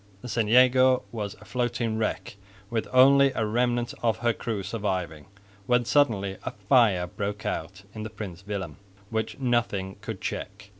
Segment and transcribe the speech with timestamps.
[0.23, 2.35] the St Jago was a floating wreck
[2.71, 5.27] with only a remnant of her crew surviving,
[5.67, 8.77] when suddenly a fire broke out in the Prins Willem,
[9.11, 10.69] which nothing could check.